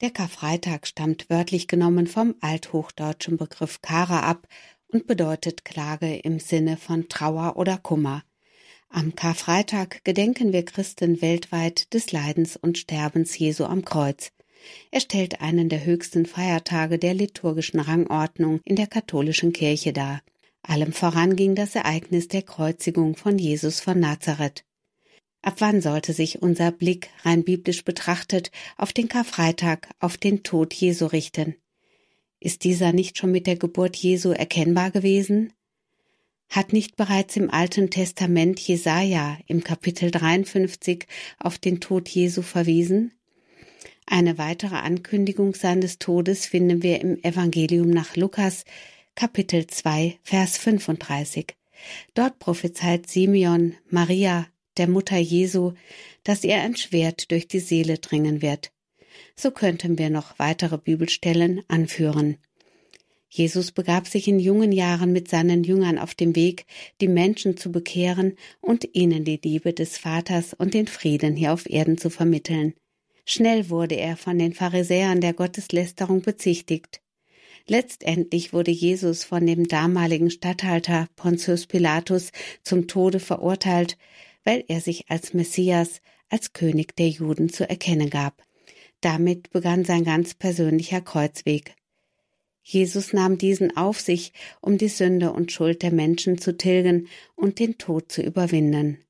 [0.00, 4.46] Der Karfreitag stammt wörtlich genommen vom althochdeutschen Begriff Kara ab
[4.86, 8.22] und bedeutet Klage im Sinne von Trauer oder Kummer.
[8.90, 14.30] Am Karfreitag gedenken wir Christen weltweit des Leidens und Sterbens Jesu am Kreuz.
[14.92, 20.22] Er stellt einen der höchsten Feiertage der liturgischen Rangordnung in der katholischen Kirche dar.
[20.62, 24.64] Allem voran ging das Ereignis der Kreuzigung von Jesus von Nazareth.
[25.42, 30.74] Ab wann sollte sich unser Blick rein biblisch betrachtet auf den Karfreitag, auf den Tod
[30.74, 31.54] Jesu richten?
[32.40, 35.52] Ist dieser nicht schon mit der Geburt Jesu erkennbar gewesen?
[36.48, 41.06] Hat nicht bereits im Alten Testament Jesaja im Kapitel 53
[41.38, 43.12] auf den Tod Jesu verwiesen?
[44.06, 48.64] Eine weitere Ankündigung seines Todes finden wir im Evangelium nach Lukas,
[49.14, 51.54] Kapitel 2, Vers 35.
[52.14, 54.46] Dort prophezeit Simeon Maria,
[54.78, 55.72] der Mutter Jesu,
[56.24, 58.72] dass ihr ein Schwert durch die Seele dringen wird.
[59.36, 62.38] So könnten wir noch weitere Bibelstellen anführen.
[63.30, 66.64] Jesus begab sich in jungen Jahren mit seinen Jüngern auf dem Weg,
[67.00, 71.68] die Menschen zu bekehren und ihnen die Liebe des Vaters und den Frieden hier auf
[71.68, 72.74] Erden zu vermitteln.
[73.26, 77.02] Schnell wurde er von den Pharisäern der Gotteslästerung bezichtigt.
[77.66, 82.30] Letztendlich wurde Jesus von dem damaligen Statthalter Pontius Pilatus
[82.62, 83.98] zum Tode verurteilt,
[84.48, 88.42] weil er sich als Messias, als König der Juden zu erkennen gab.
[89.02, 91.74] Damit begann sein ganz persönlicher Kreuzweg.
[92.62, 94.32] Jesus nahm diesen auf sich,
[94.62, 99.04] um die Sünde und Schuld der Menschen zu tilgen und den Tod zu überwinden.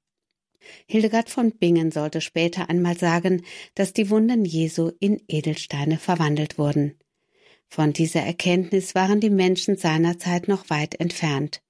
[0.89, 3.45] Hildegard von Bingen sollte später einmal sagen,
[3.77, 6.98] dass die Wunden Jesu in Edelsteine verwandelt wurden.
[7.69, 11.62] Von dieser Erkenntnis waren die Menschen seiner Zeit noch weit entfernt.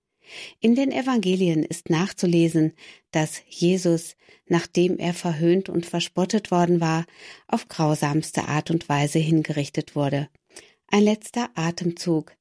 [0.61, 2.73] In den Evangelien ist nachzulesen,
[3.11, 7.07] dass Jesus, nachdem er verhöhnt und verspottet worden war,
[7.47, 10.29] auf grausamste Art und Weise hingerichtet wurde.
[10.89, 12.37] Ein letzter Atemzug,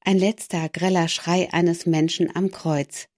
[0.00, 3.08] ein letzter greller Schrei eines Menschen am Kreuz.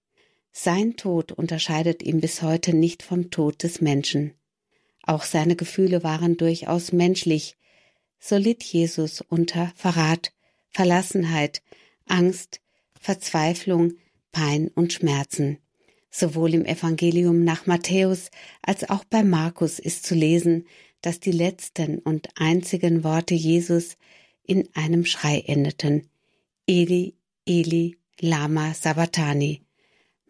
[0.51, 4.33] Sein Tod unterscheidet ihn bis heute nicht vom Tod des Menschen.
[5.03, 7.57] Auch seine Gefühle waren durchaus menschlich.
[8.19, 10.31] So litt Jesus unter Verrat,
[10.71, 11.61] Verlassenheit,
[12.05, 12.61] Angst,
[12.99, 13.93] Verzweiflung,
[14.35, 15.59] Pein und Schmerzen.
[16.11, 18.31] Sowohl im Evangelium nach Matthäus
[18.61, 20.65] als auch bei Markus ist zu lesen,
[20.99, 23.95] dass die letzten und einzigen Worte Jesus
[24.43, 26.09] in einem Schrei endeten.
[26.67, 27.15] Eli,
[27.45, 29.61] Eli, Lama Sabatani.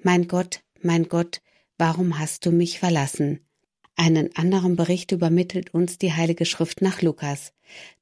[0.03, 1.41] Mein Gott, mein Gott,
[1.79, 3.39] warum hast du mich verlassen?
[3.95, 7.53] Einen anderen Bericht übermittelt uns die Heilige Schrift nach Lukas.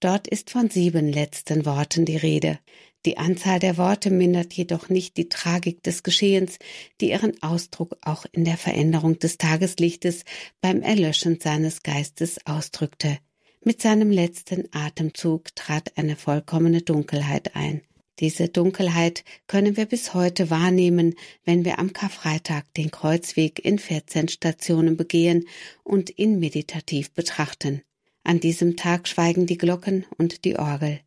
[0.02, 2.60] Dort ist von sieben letzten Worten die Rede.
[3.06, 6.58] Die Anzahl der Worte mindert jedoch nicht die Tragik des Geschehens,
[7.02, 10.24] die ihren Ausdruck auch in der Veränderung des Tageslichtes
[10.62, 13.18] beim Erlöschen seines Geistes ausdrückte.
[13.66, 17.82] Mit seinem letzten Atemzug trat eine vollkommene Dunkelheit ein.
[18.20, 21.16] Diese Dunkelheit können wir bis heute wahrnehmen,
[21.46, 25.48] wenn wir am Karfreitag den Kreuzweg in 14 Stationen begehen
[25.84, 27.82] und ihn meditativ betrachten.
[28.24, 31.02] An diesem Tag schweigen die Glocken und die Orgel.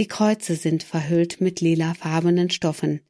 [0.00, 3.02] Die Kreuze sind verhüllt mit lilafarbenen Stoffen.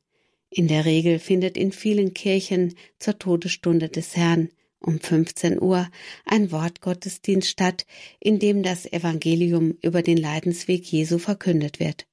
[0.51, 4.49] In der Regel findet in vielen Kirchen zur Todesstunde des Herrn
[4.81, 5.89] um 15 Uhr
[6.25, 7.87] ein Wortgottesdienst statt,
[8.19, 12.09] in dem das Evangelium über den Leidensweg Jesu verkündet wird.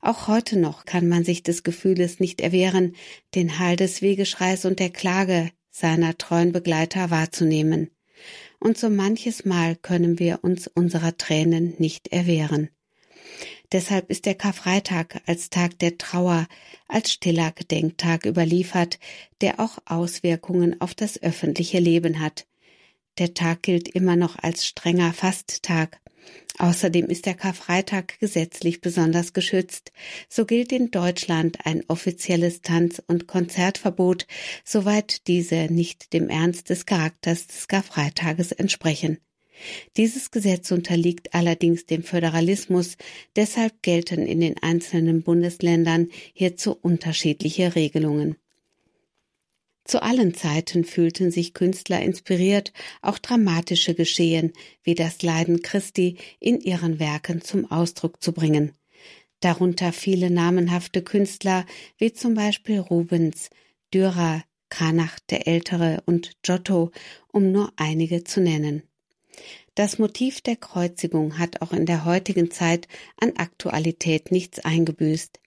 [0.00, 2.94] Auch heute noch kann man sich des Gefühles nicht erwehren,
[3.34, 7.90] den Hall des Wegeschreis und der Klage seiner treuen Begleiter wahrzunehmen.
[8.60, 12.70] Und so manches Mal können wir uns unserer Tränen nicht erwehren.
[13.72, 16.48] Deshalb ist der Karfreitag als Tag der Trauer,
[16.88, 18.98] als stiller Gedenktag überliefert,
[19.40, 22.46] der auch Auswirkungen auf das öffentliche Leben hat.
[23.18, 26.00] Der Tag gilt immer noch als strenger Fasttag.
[26.58, 29.92] Außerdem ist der Karfreitag gesetzlich besonders geschützt.
[30.28, 34.26] So gilt in Deutschland ein offizielles Tanz- und Konzertverbot,
[34.64, 39.18] soweit diese nicht dem Ernst des Charakters des Karfreitages entsprechen.
[39.96, 42.96] Dieses Gesetz unterliegt allerdings dem Föderalismus,
[43.36, 48.36] deshalb gelten in den einzelnen Bundesländern hierzu unterschiedliche Regelungen.
[49.84, 52.72] Zu allen Zeiten fühlten sich Künstler inspiriert,
[53.02, 54.52] auch dramatische Geschehen
[54.84, 58.72] wie das Leiden Christi in ihren Werken zum Ausdruck zu bringen.
[59.40, 61.64] Darunter viele namenhafte Künstler
[61.98, 63.50] wie zum Beispiel Rubens,
[63.92, 66.92] Dürer, Kranach der Ältere und Giotto,
[67.28, 68.82] um nur einige zu nennen.
[69.74, 75.40] Das Motiv der Kreuzigung hat auch in der heutigen Zeit an Aktualität nichts eingebüßt.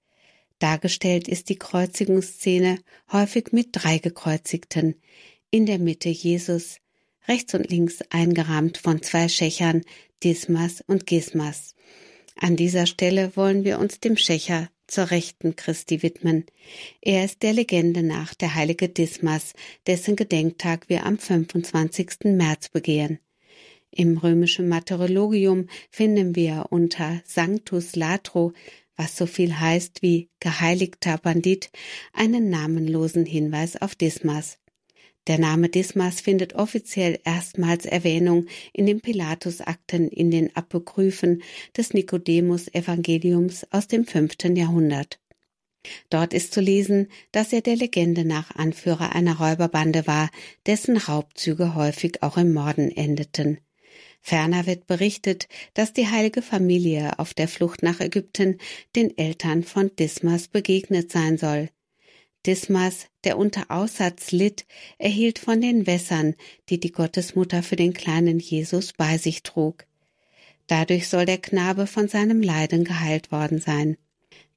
[0.60, 2.80] Dargestellt ist die Kreuzigungsszene
[3.12, 4.96] häufig mit drei Gekreuzigten,
[5.52, 6.78] in der Mitte Jesus,
[7.28, 9.82] rechts und links eingerahmt von zwei Schächern,
[10.24, 11.76] Dismas und Gismas.
[12.38, 16.46] An dieser Stelle wollen wir uns dem Schächer zur Rechten Christi widmen.
[17.02, 19.54] Er ist der Legende nach der heilige Dismas,
[19.86, 22.26] dessen Gedenktag wir am 25.
[22.26, 23.20] März begehen.
[23.96, 28.54] Im römischen Martyrologium finden wir unter Sanctus Latro,
[28.96, 31.70] was so viel heißt wie geheiligter Bandit,
[32.12, 34.58] einen namenlosen Hinweis auf Dismas.
[35.28, 41.44] Der Name Dismas findet offiziell erstmals Erwähnung in den Pilatusakten in den Apokryphen
[41.78, 45.20] des Nikodemus-Evangeliums aus dem fünften Jahrhundert.
[46.10, 50.32] Dort ist zu lesen, dass er der Legende nach Anführer einer Räuberbande war,
[50.66, 53.60] dessen Raubzüge häufig auch im Morden endeten.
[54.26, 58.58] Ferner wird berichtet, dass die heilige Familie auf der Flucht nach Ägypten
[58.96, 61.70] den Eltern von Dismas begegnet sein soll.
[62.46, 64.66] Dismas, der unter Aussatz litt,
[64.98, 66.36] erhielt von den Wässern,
[66.70, 69.86] die die Gottesmutter für den kleinen Jesus bei sich trug.
[70.68, 73.98] Dadurch soll der Knabe von seinem Leiden geheilt worden sein.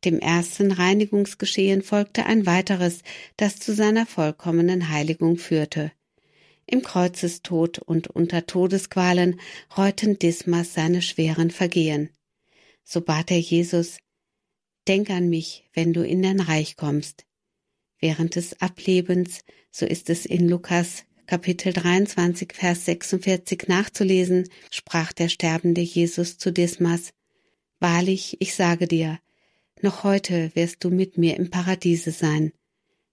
[0.04, 3.02] Dem ersten Reinigungsgeschehen folgte ein weiteres,
[3.36, 5.90] das zu seiner vollkommenen Heiligung führte.
[6.66, 9.40] Im Kreuzestod und unter Todesqualen
[9.76, 12.10] reuten Dismas seine schweren Vergehen.
[12.82, 13.98] So bat er Jesus,
[14.88, 17.26] Denk an mich, wenn du in dein Reich kommst
[18.00, 19.40] während des Ablebens,
[19.70, 26.52] so ist es in Lukas Kapitel 23, Vers 46 nachzulesen, sprach der sterbende Jesus zu
[26.52, 27.10] Dismas,
[27.80, 29.18] Wahrlich, ich sage dir,
[29.82, 32.52] noch heute wirst du mit mir im Paradiese sein.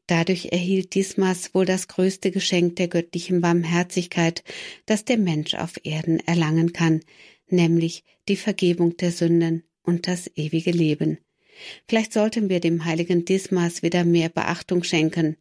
[0.08, 4.44] Dadurch erhielt Dismas wohl das größte Geschenk der göttlichen Barmherzigkeit,
[4.86, 7.02] das der Mensch auf Erden erlangen kann,
[7.48, 11.20] nämlich die Vergebung der Sünden und das ewige Leben.
[11.88, 15.38] Vielleicht sollten wir dem heiligen Dismas wieder mehr Beachtung schenken.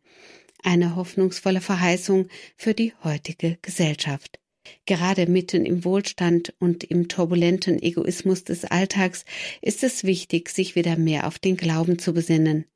[0.63, 4.39] Eine hoffnungsvolle Verheißung für die heutige Gesellschaft.
[4.87, 9.25] Gerade mitten im Wohlstand und im turbulenten Egoismus des Alltags
[9.61, 12.67] ist es wichtig, sich wieder mehr auf den Glauben zu besinnen.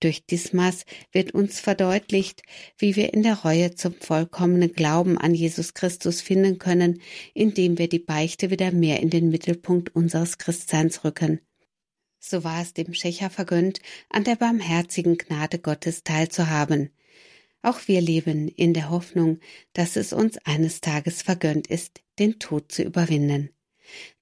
[0.00, 2.42] Durch Dismas wird uns verdeutlicht,
[2.78, 7.00] wie wir in der Reue zum vollkommenen Glauben an Jesus Christus finden können,
[7.34, 11.40] indem wir die Beichte wieder mehr in den Mittelpunkt unseres Christseins rücken
[12.28, 16.90] so war es dem Schächer vergönnt, an der barmherzigen Gnade Gottes teilzuhaben.
[17.62, 19.40] Auch wir leben in der Hoffnung,
[19.72, 23.50] dass es uns eines Tages vergönnt ist, den Tod zu überwinden.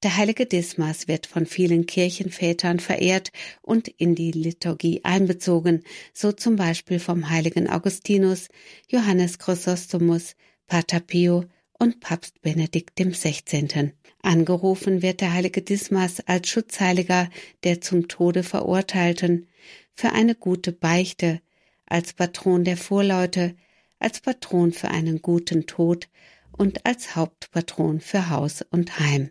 [0.03, 3.31] Der heilige Dismas wird von vielen Kirchenvätern verehrt
[3.63, 5.83] und in die Liturgie einbezogen,
[6.13, 8.49] so zum Beispiel vom heiligen Augustinus,
[8.89, 11.45] Johannes Chrysostomus, Pater Pio
[11.79, 13.93] und Papst Benedikt XVI.
[14.23, 17.29] Angerufen wird der heilige Dismas als Schutzheiliger
[17.63, 19.49] der zum Tode Verurteilten,
[19.95, 21.41] für eine gute Beichte,
[21.87, 23.55] als Patron der Vorleute,
[23.99, 26.09] als Patron für einen guten Tod
[26.53, 29.31] und als Hauptpatron für Haus und Heim.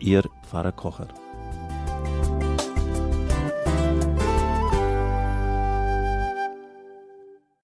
[0.00, 1.08] Ihr Pfarrer Kocher.